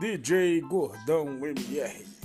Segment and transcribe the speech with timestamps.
[0.00, 2.19] DJ Gordão MR.